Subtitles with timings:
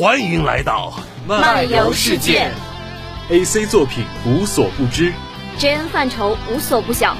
[0.00, 0.92] 欢迎来到
[1.26, 2.52] 漫游世界
[3.30, 5.12] ，AC 作品无所不知
[5.58, 7.16] ，JN 范畴无所不晓，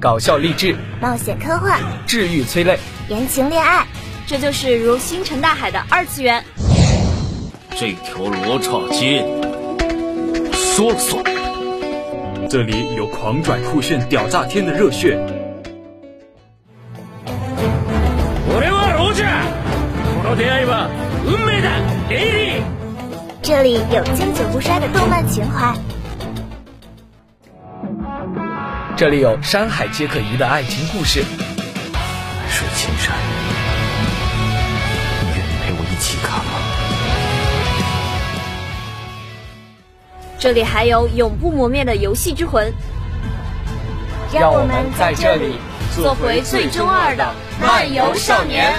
[0.00, 2.78] 搞笑励志，冒险科幻，治愈催泪，
[3.08, 3.86] 言情恋爱，
[4.26, 6.44] 这就是如星辰大海的二次元。
[7.70, 11.41] 这条罗刹街，我说了算。
[12.48, 15.18] 这里有狂拽酷炫、屌炸天的热血。
[23.42, 25.74] 这里有经久不衰的动漫情怀，
[28.96, 31.22] 这里有山海皆可移的爱情故事。
[32.48, 33.14] 水千山，
[40.42, 42.74] 这里还有永不磨灭的游戏之魂，
[44.34, 45.54] 让我们在这里
[45.94, 48.74] 做回最中二的漫游少年。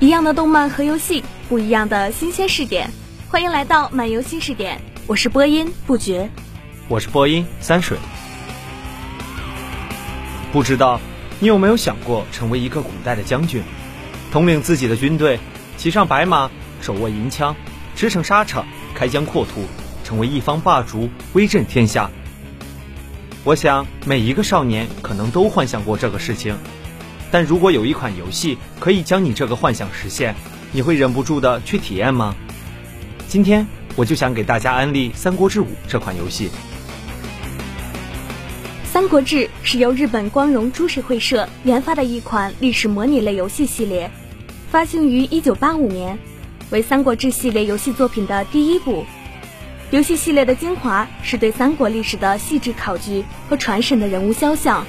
[0.00, 2.90] 一样的动漫和游戏，不一样的新鲜试点。
[3.28, 6.30] 欢迎来到漫游新试点，我是播音不绝，
[6.88, 7.98] 我是播音三水。
[10.50, 10.98] 不知道
[11.40, 13.62] 你有没有想过成为一个古代的将军，
[14.32, 15.38] 统领自己的军队，
[15.76, 17.54] 骑上白马，手握银枪，
[17.94, 18.64] 驰骋沙场，
[18.94, 19.66] 开疆扩土，
[20.04, 22.10] 成为一方霸主，威震天下。
[23.44, 26.56] 我想每一个少年可能都幻想过这个事情。
[27.30, 30.34] 但如果有一款游戏可以将你这个幻想实现，
[30.74, 32.34] 你会忍不住的去体验吗？
[33.28, 36.48] 今天我就想给大家安利《三国志五》这款游戏。
[38.90, 44.10] 《三国志》是由日本光荣株式会社研发的一款历史模拟类游戏系列，
[44.70, 46.18] 发行于1985年，
[46.70, 49.04] 为《三国志》系列游戏作品的第一部。
[49.90, 54.86] 游戏系列的精华是对三国历史的细致考据和传神的人物肖像。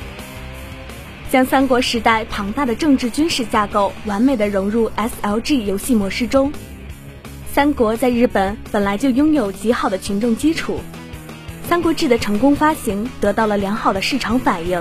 [1.33, 6.53] 将三国时代庞大的政治军事架构完美的融入 SLG 游戏模式中。
[7.51, 10.79] 三国在日本本来就拥有极好的群众基础，
[11.67, 14.79] 《三国志》的成功发行得到了良好的市场反应，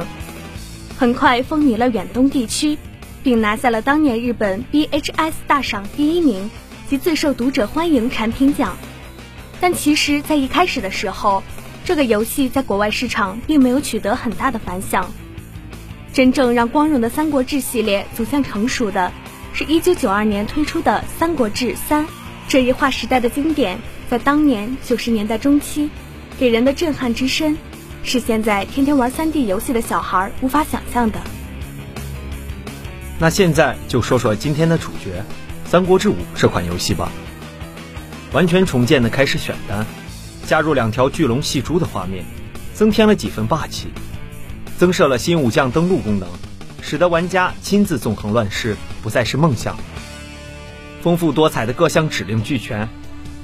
[0.98, 2.76] 很快风靡了远东地区，
[3.22, 6.50] 并拿下了当年日本 BHS 大赏第一名
[6.86, 8.76] 及最受读者欢迎产品奖。
[9.58, 11.42] 但其实，在一开始的时候，
[11.86, 15.10] 这个游戏在国外市场并没有取得很大的反响。
[16.12, 19.10] 真正让光荣的《三国志》系列走向成熟的，
[19.54, 22.04] 是一九九二年推出的《三国志三》，
[22.48, 23.78] 这一划时代的经典，
[24.10, 25.88] 在当年九十年代中期，
[26.38, 27.56] 给人的震撼之深，
[28.04, 31.18] 是现在天天玩三 D 游戏的小孩无法想象的。
[33.18, 35.24] 那现在就说说今天的主角，
[35.70, 37.10] 《三国志五》这款游戏吧。
[38.34, 39.86] 完全重建的开始选单，
[40.46, 42.22] 加入两条巨龙戏珠的画面，
[42.74, 43.88] 增添了几分霸气。
[44.82, 46.28] 增设了新武将登录功能，
[46.80, 49.78] 使得玩家亲自纵横乱世不再是梦想。
[51.00, 52.88] 丰富多彩的各项指令俱全，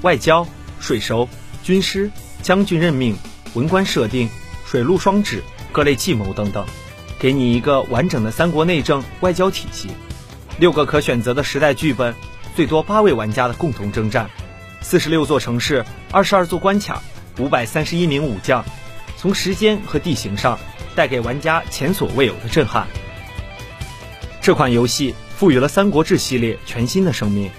[0.01, 0.45] 外交、
[0.81, 1.29] 税收、
[1.63, 2.11] 军师、
[2.41, 3.15] 将军任命、
[3.53, 4.29] 文官设定、
[4.65, 5.41] 水陆双指、
[5.71, 6.65] 各类计谋等等，
[7.17, 9.87] 给你一个完整的三国内政外交体系。
[10.57, 12.13] 六个可选择的时代剧本，
[12.53, 14.29] 最多八位玩家的共同征战，
[14.81, 17.01] 四十六座城市，二十二座关卡，
[17.37, 18.65] 五百三十一名武将，
[19.15, 20.59] 从时间和地形上。
[20.99, 22.85] 带给玩家前所未有的震撼。
[24.41, 27.49] 这款游戏赋予了《三国志》系列全新的生命。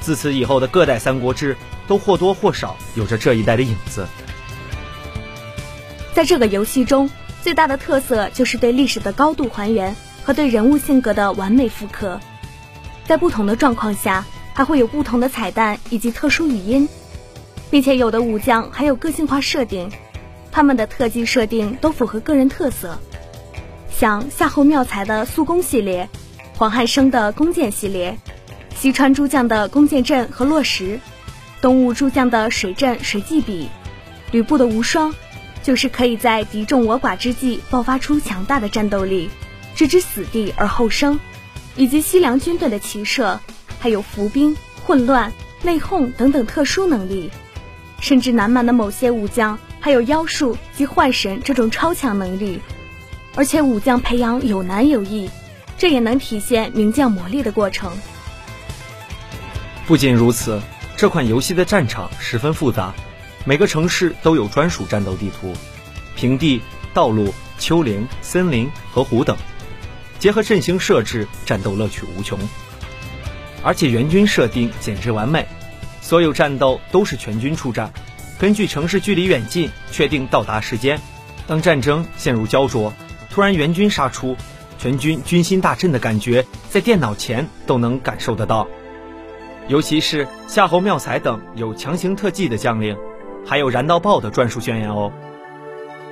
[0.00, 1.54] 自此以后的各代《三国志》
[1.86, 4.06] 都或多或少有着这一代的影子。
[6.14, 7.10] 在这个游戏中，
[7.42, 9.94] 最大的特色就是对历史的高度还原
[10.24, 12.18] 和对人物性格的完美复刻。
[13.04, 16.88] 在不同的状况下，还会有不同的彩蛋以及特殊语音，
[17.70, 19.90] 并且有的武将还有个性化设定。
[20.58, 22.98] 他们的特技设定都符合个人特色，
[23.88, 26.08] 像夏侯妙才的速攻系列，
[26.56, 28.18] 黄汉升的弓箭系列，
[28.74, 30.98] 西川诸将的弓箭阵和落石，
[31.60, 33.68] 东吴诸将的水阵水技笔，
[34.32, 35.14] 吕布的无双，
[35.62, 39.30] 就是可以在敌众我寡之际爆发出强大的战斗力，
[39.76, 41.20] 置之死地而后生，
[41.76, 43.38] 以及西凉军队的骑射，
[43.78, 45.32] 还有伏兵、混乱、
[45.62, 47.30] 内讧等等特殊能力，
[48.00, 49.56] 甚至南蛮的某些武将。
[49.80, 52.60] 还有妖术及幻神这种超强能力，
[53.34, 55.30] 而且武将培养有难有易，
[55.76, 57.92] 这也能体现名将磨砺的过程。
[59.86, 60.60] 不仅如此，
[60.96, 62.92] 这款游戏的战场十分复杂，
[63.44, 65.54] 每个城市都有专属战斗地图，
[66.16, 66.60] 平地、
[66.92, 69.36] 道路、丘陵、森林和湖等，
[70.18, 72.38] 结合阵型设置，战斗乐趣无穷。
[73.62, 75.46] 而且援军设定简直完美，
[76.00, 77.92] 所有战斗都是全军出战，
[78.38, 81.00] 根据城市距离远近确定到达时间。
[81.46, 82.92] 当战争陷入焦灼，
[83.30, 84.36] 突然援军杀出，
[84.78, 88.68] 全军军心大振的感觉，在电脑前都能感受得到。
[89.66, 92.96] 尤其是夏侯妙才等有强行特技的将领，
[93.44, 95.12] 还有燃到爆的专属宣言哦。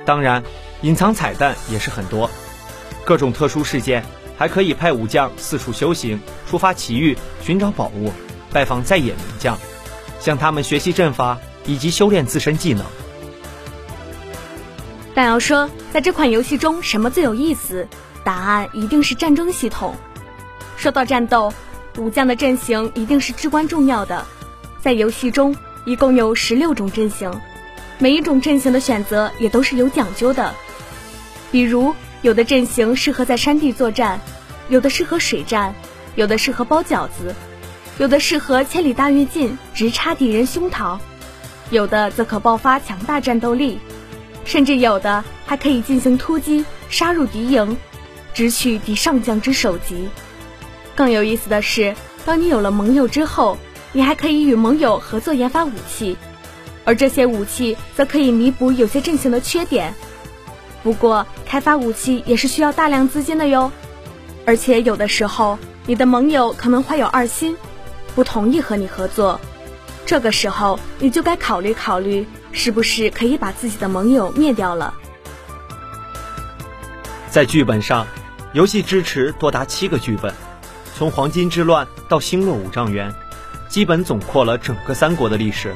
[0.05, 0.43] 当然，
[0.81, 2.29] 隐藏彩蛋也是很多，
[3.05, 4.03] 各种特殊事件，
[4.37, 6.19] 还可以派武将四处修行，
[6.49, 8.11] 触发奇遇，寻找宝物，
[8.51, 9.57] 拜访在野名将，
[10.19, 12.83] 向他们学习阵法以及修炼自身技能。
[15.13, 17.87] 但要说在这款游戏中什么最有意思，
[18.23, 19.95] 答案一定是战争系统。
[20.77, 21.53] 说到战斗，
[21.97, 24.25] 武将的阵型一定是至关重要的。
[24.79, 25.55] 在游戏中
[25.85, 27.31] 一共有十六种阵型，
[27.97, 30.53] 每一种阵型的选择也都是有讲究的。
[31.51, 34.21] 比如，有的阵型适合在山地作战，
[34.69, 35.73] 有的适合水战，
[36.15, 37.33] 有的适合包饺子，
[37.97, 40.99] 有的适合千里大跃进直插敌人胸膛，
[41.69, 43.79] 有的则可爆发强大战斗力。
[44.45, 47.75] 甚至有的还可以进行突击，杀入敌营，
[48.33, 50.07] 直取敌上将之首级。
[50.95, 51.93] 更有意思的是，
[52.25, 53.57] 当你有了盟友之后，
[53.91, 56.15] 你还可以与盟友合作研发武器，
[56.85, 59.93] 而这些武器则可以弥补有些阵型的缺点。
[60.81, 63.69] 不过，开发武器也是需要大量资金的哟，
[64.45, 67.57] 而且有的时候你的盟友可能怀有二心，
[68.15, 69.41] 不同意和你合作，
[70.07, 72.25] 这个时候你就该考虑考虑。
[72.53, 74.91] 是不是可以把自己的盟友灭掉了？
[77.29, 78.07] 在剧本上，
[78.53, 80.33] 游戏支持多达七个剧本，
[80.95, 83.13] 从黄金之乱到星落五丈原，
[83.69, 85.75] 基本总括了整个三国的历史。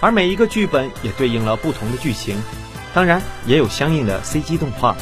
[0.00, 2.36] 而每一个剧本也对应了不同的剧情，
[2.92, 4.96] 当然也有相应的 CG 动画。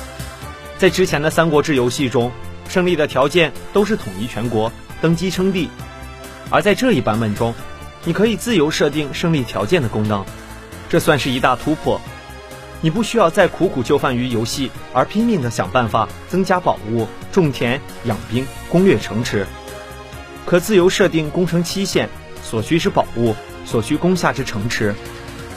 [0.76, 2.30] 在之前的《三国志》游戏中，
[2.68, 4.70] 胜利的条件都是统一全国、
[5.00, 5.70] 登基称帝，
[6.50, 7.54] 而在这一版本中，
[8.06, 10.24] 你可以自由设定胜利条件的功能。
[10.88, 12.00] 这算是一大突破，
[12.80, 19.44] 你不需要再苦苦就范于游戏，而拼命的想办法增加宝物、种田、养兵、攻略城池，
[20.46, 22.08] 可自由设定攻城期限，
[22.44, 24.94] 所需之宝物，所需攻下之城池，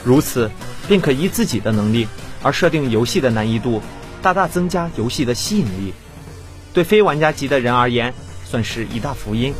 [0.04, 0.50] 如此
[0.88, 2.08] 便可依自己的能力
[2.42, 3.80] 而设定游戏的难易度，
[4.20, 5.94] 大大增加游戏的吸引力。
[6.72, 8.12] 对非玩家级的人而言，
[8.44, 9.54] 算是一大福音。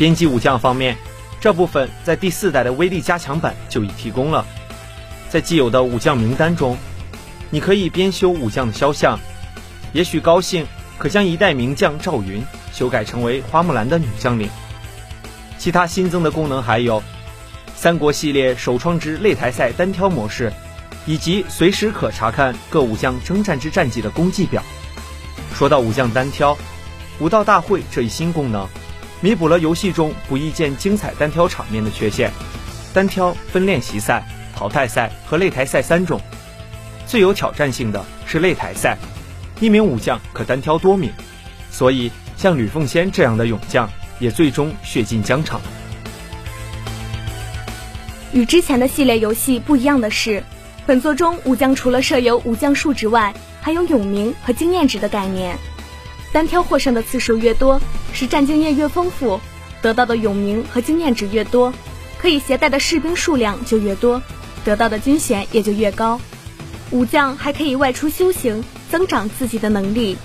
[0.00, 0.96] 编辑武将方面。
[1.42, 4.46] 这部分在第四代的威力加强版就已提供了，
[5.28, 6.74] 在既有的武将名单中，
[7.50, 9.20] 你可以编修武将的肖像，
[9.92, 10.66] 也许高兴
[10.96, 12.42] 可将一代名将赵云
[12.72, 14.48] 修改成为花木兰的女将领。
[15.58, 17.02] 其他新增的功能还有，
[17.76, 20.50] 三国系列首创之擂台赛单挑模式，
[21.04, 24.62] 以及随时可查看各武将征战之战绩的功绩表。
[25.54, 26.56] 说到武将单挑，
[27.18, 28.66] 武道大会这一新功能。
[29.20, 32.30] 弥补了游戏中不易见精彩单挑场面的缺陷。
[32.92, 34.26] 单挑分练习赛、
[34.56, 36.20] 淘汰赛和擂台赛三种，
[37.06, 38.96] 最有挑战性的是擂台赛，
[39.60, 41.12] 一名武将可单挑多名，
[41.70, 43.88] 所以像吕奉先这样的勇将
[44.18, 45.60] 也最终血尽疆场。
[48.32, 50.42] 与之前的系列游戏不一样的是，
[50.86, 55.56] 本作中武将除了设有武将数值外，还有永名和经验值的概念。
[56.32, 57.80] 单挑获胜的次数越多，
[58.12, 59.40] 实战经验越丰富，
[59.80, 61.72] 得到的永名和经验值越多，
[62.18, 64.20] 可以携带的士兵数量就越多，
[64.64, 66.20] 得到的军衔也就越高。
[66.90, 70.16] 武将还可以外出修行，增长自己的能力。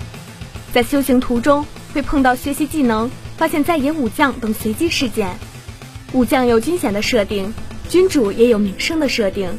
[0.72, 1.64] 在修行途中
[1.94, 5.38] 会碰到学习技能、发现在野武将等随机事件。
[6.12, 7.54] 武将有军衔的设定，
[7.88, 9.50] 君主也有名声的设定，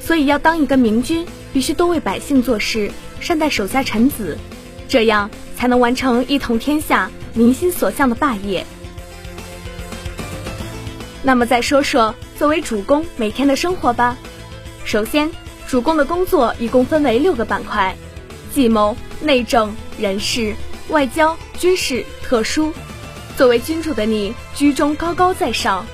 [0.00, 2.90] 所以要当一个明君，必须多为百姓做事，
[3.20, 4.38] 善待手下臣子，
[4.88, 5.30] 这样。
[5.56, 8.64] 才能完成一统天下、民心所向的霸业。
[11.22, 14.16] 那么再说说作为主公每天的生活吧。
[14.84, 15.30] 首先，
[15.66, 17.94] 主公的工作一共分为六个板块：
[18.52, 20.54] 计谋、内政、人事、
[20.88, 22.72] 外交、军事、特殊。
[23.36, 25.84] 作为君主的你，居中高高在上，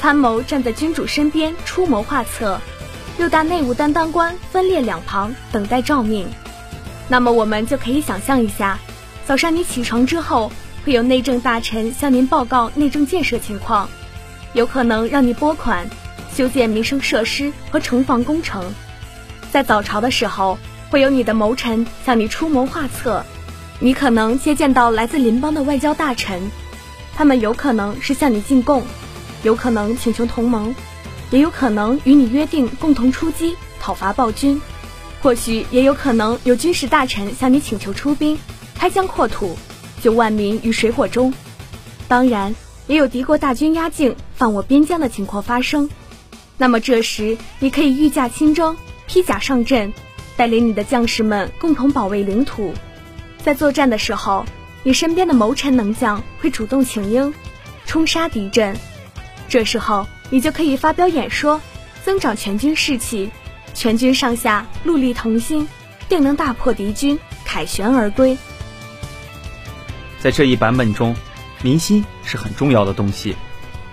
[0.00, 2.58] 参谋站在君主身边出谋划策，
[3.18, 6.26] 六大内务担当官分列两旁等待诏命。
[7.06, 8.78] 那么我们就可以想象一下。
[9.26, 10.50] 早上你起床之后，
[10.84, 13.88] 会有内政大臣向您报告内政建设情况，
[14.54, 15.88] 有可能让你拨款
[16.34, 18.72] 修建民生设施和城防工程。
[19.52, 20.58] 在早朝的时候，
[20.90, 23.24] 会有你的谋臣向你出谋划策，
[23.78, 26.50] 你可能接见到来自邻邦的外交大臣，
[27.16, 28.82] 他们有可能是向你进贡，
[29.42, 30.74] 有可能请求同盟，
[31.30, 34.60] 也有可能与你约定共同出击讨伐暴君，
[35.22, 38.38] 或许也有可能有军事大臣向你请求出兵，
[38.74, 39.58] 开疆扩土，
[40.00, 41.32] 救万民于水火中。
[42.08, 42.56] 当然，
[42.88, 45.88] 也有敌国大军压境犯我边疆的情况发生。
[46.58, 48.76] 那么这时，你可以御驾亲征，
[49.06, 49.92] 披甲上阵，
[50.36, 52.74] 带领你的将士们共同保卫领土。
[53.42, 54.44] 在作战的时候，
[54.82, 57.32] 你身边的谋臣能将会主动请缨，
[57.86, 58.76] 冲杀敌阵。
[59.48, 61.60] 这时候，你就可以发表演说，
[62.04, 63.30] 增长全军士气，
[63.72, 65.68] 全军上下戮力同心，
[66.08, 68.36] 定能大破敌军，凯旋而归。
[70.20, 71.16] 在这一版本中，
[71.62, 73.34] 民心是很重要的东西。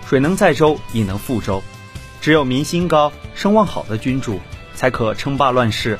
[0.06, 1.64] 水能载舟，亦能覆舟。
[2.20, 4.40] 只有民心高、声望好的君主，
[4.76, 5.98] 才可称霸乱世。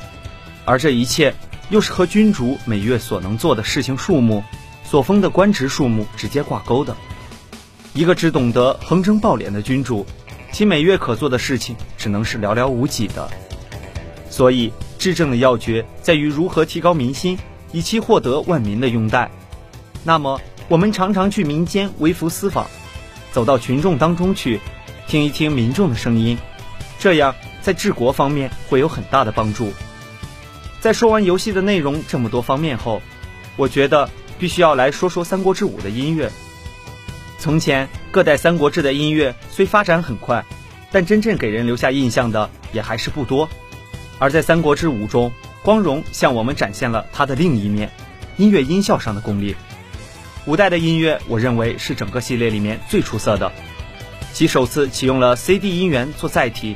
[0.66, 1.34] 而这一切，
[1.70, 4.44] 又是和君主每月所能做的事情数目。
[4.84, 6.96] 所封的官职数目直接挂钩的，
[7.92, 10.06] 一个只懂得横征暴敛的君主，
[10.52, 13.28] 其每月可做的事情只能是寥寥无几的。
[14.30, 17.38] 所以，治政的要诀在于如何提高民心，
[17.72, 19.30] 以期获得万民的拥戴。
[20.08, 22.66] 那么，我们常常去民间微服私访，
[23.30, 24.58] 走到群众当中去，
[25.06, 26.38] 听一听民众的声音，
[26.98, 29.70] 这样在治国方面会有很大的帮助。
[30.80, 33.02] 在说完游戏的内容这么多方面后，
[33.56, 34.08] 我觉得。
[34.38, 36.30] 必须要来说说《三国志五》的音乐。
[37.40, 40.44] 从前各代《三国志》的音乐虽发展很快，
[40.92, 43.48] 但真正给人留下印象的也还是不多。
[44.20, 45.32] 而在《三国志五》中，
[45.64, 47.90] 光荣向我们展现了他的另一面——
[48.38, 49.56] 音乐音效上的功力。
[50.48, 53.52] 五代的音乐，我认为是整个系列里面最出色的。
[54.32, 56.74] 其首次启用了 CD 音源做载体，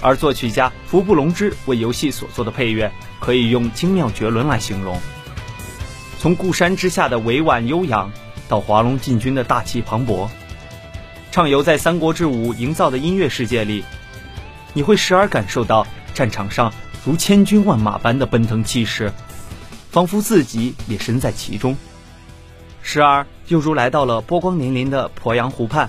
[0.00, 2.90] 而作曲家服部隆之为游戏所做的配乐，
[3.20, 4.98] 可以用精妙绝伦来形容。
[6.18, 8.10] 从固山之下的委婉悠扬，
[8.48, 10.30] 到华龙进军的大气磅礴，
[11.30, 13.84] 畅游在《三国志五》营造的音乐世界里，
[14.72, 16.72] 你会时而感受到战场上
[17.04, 19.12] 如千军万马般的奔腾气势，
[19.90, 21.74] 仿佛自己也身在其中；
[22.86, 25.88] 时而又如来到了波光粼粼的鄱阳湖畔，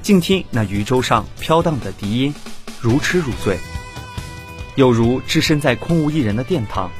[0.00, 2.34] 静听那渔舟上飘荡的笛音，
[2.80, 3.54] 如痴如醉；
[4.76, 6.90] 又如置身在空无一人的殿堂。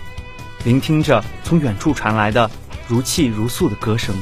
[0.65, 2.51] 聆听着从远处传来的
[2.87, 4.15] 如泣如诉的歌声。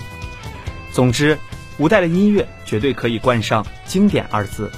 [0.92, 1.36] 总之，
[1.78, 4.70] 五代的音乐绝对可以冠上“经典”二字。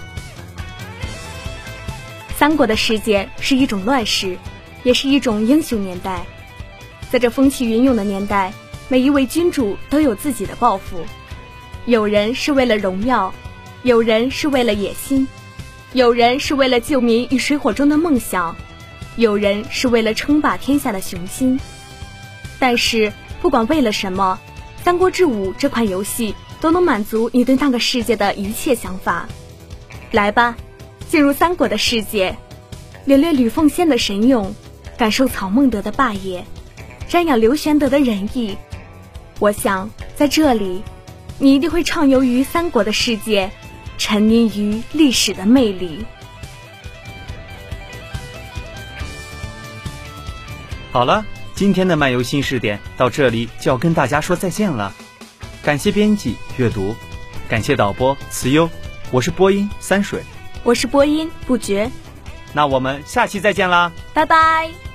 [2.38, 4.38] 三国的世界是一种乱世，
[4.82, 6.25] 也是一种英雄年代。
[7.11, 8.52] 在这风起云涌的年代，
[8.88, 11.05] 每一位君主都有自己的抱负。
[11.87, 13.33] 有人是为了荣耀，
[13.83, 15.26] 有人是为了野心，
[15.93, 18.57] 有人是为了救民于水火中的梦想。
[19.16, 21.59] 有人是为了称霸天下的雄心，
[22.59, 24.38] 但是不管为了什么，
[24.85, 29.26] 《三国志五》这款游戏都能满足你对那个世界的一切想法。
[30.11, 30.55] 来吧，
[31.09, 32.37] 进入三国的世界，
[33.07, 34.55] 领略吕奉先的神勇，
[34.99, 36.45] 感受曹孟德的霸业，
[37.09, 38.59] 瞻仰刘玄德的仁义。
[39.38, 40.83] 我想在这里，
[41.38, 43.50] 你一定会畅游于三国的世界，
[43.99, 46.07] 沉溺于历史的魅力。
[50.90, 54.95] 好了，今天的漫游新视点到这里就要跟大家说再见了。
[55.62, 56.95] 感谢编辑阅读，
[57.49, 58.71] 感谢导播慈优，
[59.11, 60.23] 我是播音三水，
[60.62, 61.90] 我是播音不绝。
[62.55, 64.86] 那我们下期再见啦，拜拜。